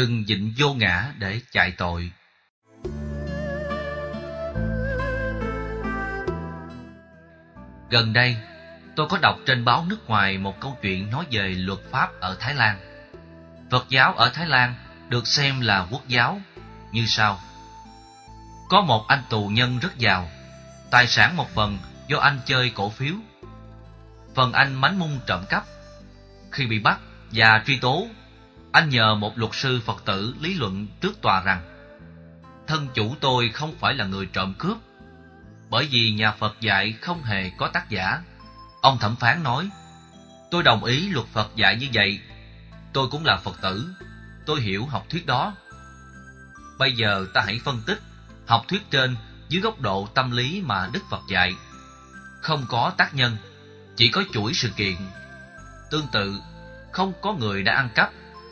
[0.00, 2.10] đừng dịnh vô ngã để chạy tội.
[7.90, 8.36] Gần đây,
[8.96, 12.36] tôi có đọc trên báo nước ngoài một câu chuyện nói về luật pháp ở
[12.40, 12.80] Thái Lan.
[13.70, 14.74] Phật giáo ở Thái Lan
[15.08, 16.40] được xem là quốc giáo
[16.92, 17.40] như sau.
[18.68, 20.30] Có một anh tù nhân rất giàu,
[20.90, 21.78] tài sản một phần
[22.08, 23.14] do anh chơi cổ phiếu.
[24.34, 25.64] Phần anh mánh mung trộm cắp.
[26.50, 27.00] Khi bị bắt
[27.32, 28.06] và truy tố,
[28.72, 31.70] anh nhờ một luật sư Phật tử lý luận trước tòa rằng
[32.70, 34.76] thân chủ tôi không phải là người trộm cướp,
[35.70, 38.22] bởi vì nhà Phật dạy không hề có tác giả.
[38.82, 39.70] Ông thẩm phán nói,
[40.50, 42.20] tôi đồng ý luật Phật dạy như vậy,
[42.92, 43.88] tôi cũng là Phật tử,
[44.46, 45.54] tôi hiểu học thuyết đó.
[46.78, 48.00] Bây giờ ta hãy phân tích
[48.46, 49.16] học thuyết trên
[49.48, 51.54] dưới góc độ tâm lý mà Đức Phật dạy.
[52.42, 53.36] Không có tác nhân,
[53.96, 54.96] chỉ có chuỗi sự kiện.
[55.90, 56.40] Tương tự,
[56.92, 58.10] không có người đã ăn cắp,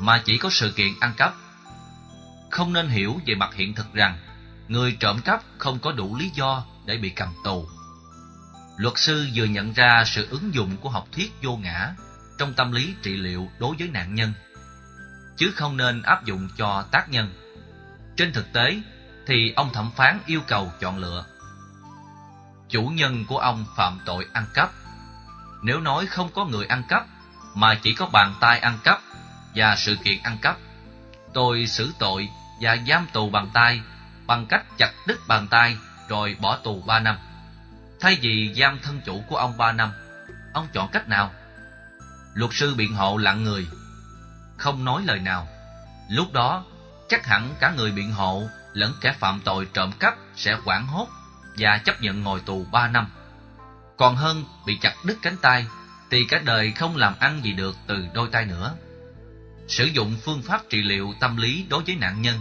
[0.00, 1.34] mà chỉ có sự kiện ăn cắp.
[2.50, 4.18] Không nên hiểu về mặt hiện thực rằng
[4.68, 7.68] người trộm cắp không có đủ lý do để bị cầm tù.
[8.76, 11.94] Luật sư vừa nhận ra sự ứng dụng của học thuyết vô ngã
[12.38, 14.32] trong tâm lý trị liệu đối với nạn nhân,
[15.36, 17.34] chứ không nên áp dụng cho tác nhân.
[18.16, 18.80] Trên thực tế,
[19.26, 21.24] thì ông thẩm phán yêu cầu chọn lựa.
[22.68, 24.70] Chủ nhân của ông phạm tội ăn cắp.
[25.62, 27.06] Nếu nói không có người ăn cắp,
[27.54, 29.00] mà chỉ có bàn tay ăn cắp
[29.54, 30.56] và sự kiện ăn cắp,
[31.34, 32.28] tôi xử tội
[32.60, 33.80] và giam tù bàn tay
[34.26, 35.76] bằng cách chặt đứt bàn tay
[36.08, 37.16] rồi bỏ tù ba năm.
[38.00, 39.90] Thay vì giam thân chủ của ông ba năm,
[40.54, 41.32] ông chọn cách nào?
[42.34, 43.66] Luật sư biện hộ lặng người,
[44.56, 45.48] không nói lời nào.
[46.10, 46.64] Lúc đó,
[47.08, 51.08] chắc hẳn cả người biện hộ lẫn kẻ phạm tội trộm cắp sẽ quảng hốt
[51.58, 53.06] và chấp nhận ngồi tù ba năm.
[53.96, 55.66] Còn hơn bị chặt đứt cánh tay
[56.10, 58.74] thì cả đời không làm ăn gì được từ đôi tay nữa.
[59.70, 62.40] Sử dụng phương pháp trị liệu tâm lý đối với nạn nhân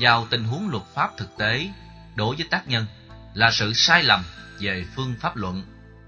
[0.00, 1.68] vào tình huống luật pháp thực tế
[2.16, 2.86] đối với tác nhân
[3.34, 4.24] là sự sai lầm
[4.60, 5.64] về phương pháp luận,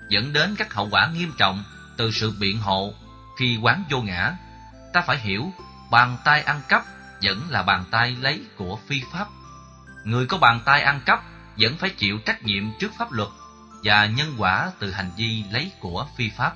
[0.08, 1.64] dẫn đến các hậu quả nghiêm trọng
[1.96, 2.94] từ sự biện hộ
[3.38, 4.36] khi quán vô ngã.
[4.92, 5.52] Ta phải hiểu,
[5.90, 6.84] bàn tay ăn cắp
[7.22, 9.28] vẫn là bàn tay lấy của phi pháp.
[10.04, 11.22] Người có bàn tay ăn cắp
[11.58, 13.28] vẫn phải chịu trách nhiệm trước pháp luật
[13.84, 16.52] và nhân quả từ hành vi lấy của phi pháp.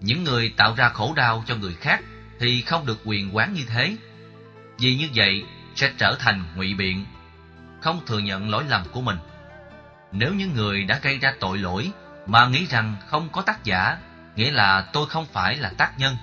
[0.00, 2.00] Những người tạo ra khổ đau cho người khác
[2.40, 3.96] thì không được quyền quán như thế.
[4.78, 5.44] Vì như vậy
[5.74, 7.04] sẽ trở thành ngụy biện,
[7.80, 9.18] không thừa nhận lỗi lầm của mình.
[10.12, 11.90] Nếu những người đã gây ra tội lỗi
[12.26, 13.98] mà nghĩ rằng không có tác giả,
[14.36, 16.16] nghĩa là tôi không phải là tác nhân.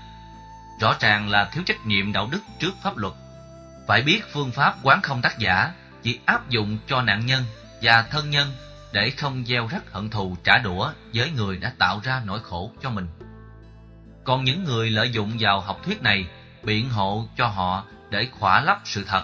[0.82, 3.14] Rõ ràng là thiếu trách nhiệm đạo đức trước pháp luật.
[3.88, 5.72] Phải biết phương pháp quán không tác giả
[6.04, 7.44] chỉ áp dụng cho nạn nhân
[7.82, 8.52] và thân nhân
[8.94, 12.72] để không gieo rắc hận thù trả đũa với người đã tạo ra nỗi khổ
[12.82, 13.08] cho mình.
[14.26, 16.28] Còn những người lợi dụng vào học thuyết này
[16.64, 19.24] biện hộ cho họ để khỏa lấp sự thật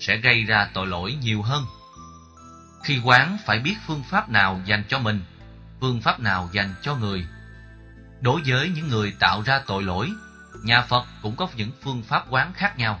[0.00, 1.64] sẽ gây ra tội lỗi nhiều hơn.
[2.84, 5.22] Khi quán phải biết phương pháp nào dành cho mình,
[5.80, 7.26] phương pháp nào dành cho người.
[8.20, 10.10] Đối với những người tạo ra tội lỗi,
[10.64, 13.00] nhà Phật cũng có những phương pháp quán khác nhau.